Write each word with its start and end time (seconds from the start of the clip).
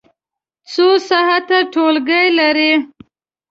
څو 0.71 0.87
ساعته 1.09 1.57
ټولګی 1.73 2.27
لرئ؟ 2.37 2.71